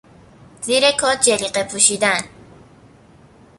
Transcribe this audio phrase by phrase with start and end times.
[0.61, 2.21] زیر کت جلیقه پوشیدن